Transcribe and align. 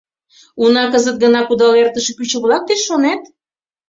Уна 0.63 0.83
кызыт 0.91 1.17
гына 1.23 1.41
кудал 1.45 1.73
эртыше 1.81 2.11
пӱчӧ-влак 2.17 2.63
деч, 2.69 2.79
шонет? 2.87 3.21